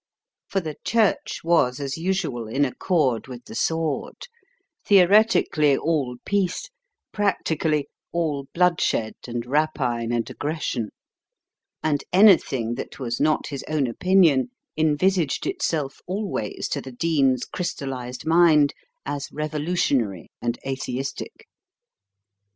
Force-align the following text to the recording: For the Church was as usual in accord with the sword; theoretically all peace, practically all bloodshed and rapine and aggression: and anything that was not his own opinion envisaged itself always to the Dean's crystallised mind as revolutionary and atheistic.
For 0.47 0.61
the 0.61 0.77
Church 0.83 1.41
was 1.43 1.79
as 1.79 1.95
usual 1.95 2.47
in 2.47 2.65
accord 2.65 3.27
with 3.27 3.45
the 3.45 3.53
sword; 3.53 4.27
theoretically 4.83 5.77
all 5.77 6.17
peace, 6.25 6.71
practically 7.11 7.87
all 8.11 8.47
bloodshed 8.51 9.13
and 9.27 9.45
rapine 9.45 10.11
and 10.11 10.27
aggression: 10.27 10.89
and 11.83 12.03
anything 12.11 12.73
that 12.73 12.97
was 12.97 13.19
not 13.19 13.49
his 13.49 13.63
own 13.67 13.85
opinion 13.85 14.49
envisaged 14.75 15.45
itself 15.45 15.99
always 16.07 16.67
to 16.69 16.81
the 16.81 16.91
Dean's 16.91 17.45
crystallised 17.45 18.25
mind 18.25 18.73
as 19.05 19.27
revolutionary 19.31 20.31
and 20.41 20.57
atheistic. 20.65 21.47